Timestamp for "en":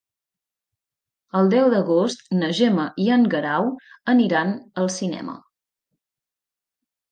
3.17-3.29